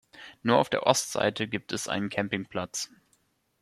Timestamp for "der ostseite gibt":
0.71-1.71